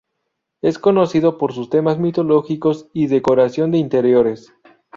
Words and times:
Es 0.63 0.79
conocido 0.79 1.37
por 1.37 1.53
sus 1.53 1.69
temas 1.69 1.99
mitológicos 1.99 2.87
y 2.91 3.05
decoración 3.05 3.69
de 3.69 3.77
interiores. 3.77 4.51